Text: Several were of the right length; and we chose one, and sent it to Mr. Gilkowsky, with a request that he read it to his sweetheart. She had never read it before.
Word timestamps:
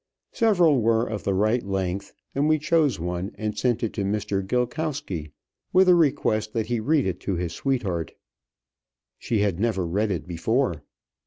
Several 0.31 0.81
were 0.81 1.05
of 1.07 1.25
the 1.25 1.33
right 1.35 1.61
length; 1.61 2.11
and 2.33 2.49
we 2.49 2.57
chose 2.57 2.99
one, 2.99 3.29
and 3.35 3.55
sent 3.55 3.83
it 3.83 3.93
to 3.93 4.03
Mr. 4.03 4.43
Gilkowsky, 4.43 5.31
with 5.73 5.87
a 5.87 5.93
request 5.93 6.53
that 6.53 6.65
he 6.65 6.79
read 6.79 7.05
it 7.05 7.19
to 7.19 7.35
his 7.35 7.53
sweetheart. 7.53 8.13
She 9.19 9.41
had 9.41 9.59
never 9.59 9.85
read 9.85 10.09
it 10.09 10.25
before. 10.27 10.81